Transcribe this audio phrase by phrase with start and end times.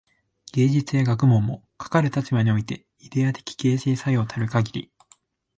[0.53, 4.91] 芸術や学問も、かかる立場においてイデヤ的形成作用たるかぎり、